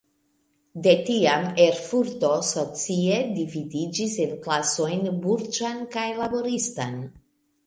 [0.85, 6.99] De tiam Erfurto socie dividiĝis en klasojn burĝan kaj laboristan.